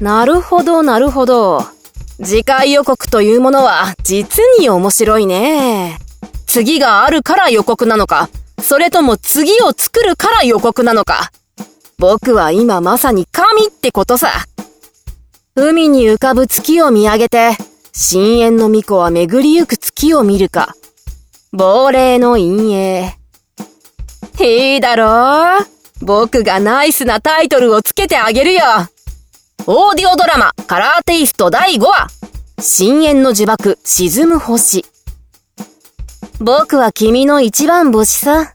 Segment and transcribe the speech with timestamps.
[0.00, 1.62] なるほど、なるほど。
[2.22, 5.98] 次回予告というものは実に面白いね。
[6.46, 8.28] 次があるから予告なのか、
[8.62, 11.30] それとも次を作るから予告なのか。
[11.98, 14.30] 僕は今まさに神ってことさ。
[15.54, 17.56] 海に浮かぶ月を見上げて、
[17.92, 20.74] 深淵の巫女は巡りゆく月を見るか。
[21.52, 23.12] 亡霊の陰
[24.38, 24.42] 影。
[24.42, 28.62] いいだろう僕がナイスなタイトルをつけてあげるよ
[29.72, 32.08] オーディオドラマ、カラーテイスト第5話。
[32.60, 34.84] 深淵の呪縛、沈む星。
[36.40, 38.52] 僕は君の一番星さ。